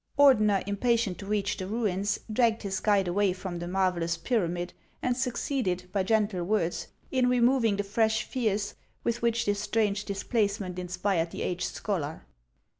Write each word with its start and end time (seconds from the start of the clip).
Ordener, 0.17 0.67
impatient 0.67 1.19
to 1.19 1.27
reach 1.27 1.57
the 1.57 1.67
ruins, 1.67 2.19
dragged 2.33 2.63
his 2.63 2.79
guide 2.79 3.07
away 3.07 3.33
from 3.33 3.59
the 3.59 3.67
marvellous 3.67 4.17
pyramid, 4.17 4.73
and 5.03 5.15
succeeded, 5.15 5.87
by 5.91 6.01
gentle 6.01 6.43
words, 6.43 6.87
in 7.11 7.29
removing 7.29 7.75
the 7.77 7.83
fresh 7.83 8.23
fears 8.23 8.73
with 9.03 9.21
which 9.21 9.45
this 9.45 9.59
strange 9.59 10.03
displacement 10.05 10.79
inspired 10.79 11.29
the 11.29 11.43
aged 11.43 11.75
scholar. 11.75 12.25